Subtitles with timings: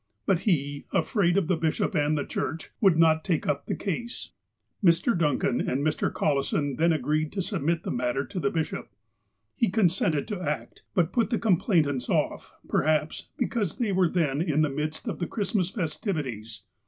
[0.25, 4.31] But he, afraid of the bishop and the Church, would not take up the case.
[4.83, 5.15] Mr.
[5.15, 6.11] Duncan and Mr.
[6.11, 8.89] Collison then agreed to submit the matter to the bishop.
[9.53, 14.63] He consented to act, but put the complainants off, perhaps, because they were then in
[14.63, 16.63] the midst of the Christmas festivities.